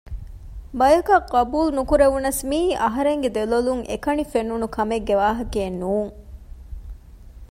ބަޔަކަށް 0.79 1.27
ޤަބޫލް 1.33 1.73
ނުކުރެވުނަސް 1.77 2.41
މިއީ 2.49 2.67
އަހަރެންގެ 2.83 3.29
ދެލޮލުން 3.35 3.83
އެކަނި 3.89 4.23
ފެނުނު 4.31 4.67
ކަމެއްގެ 4.75 5.15
ވާހަކައެއް 5.21 5.79
ނޫން 5.81 6.11